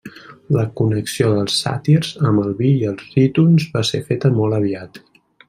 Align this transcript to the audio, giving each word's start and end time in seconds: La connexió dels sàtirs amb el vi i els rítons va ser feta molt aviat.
La 0.55 0.61
connexió 0.79 1.27
dels 1.35 1.57
sàtirs 1.65 2.09
amb 2.31 2.43
el 2.45 2.57
vi 2.63 2.73
i 2.79 2.89
els 2.93 3.05
rítons 3.19 3.67
va 3.77 3.85
ser 3.93 4.01
feta 4.09 4.35
molt 4.41 4.61
aviat. 4.63 5.01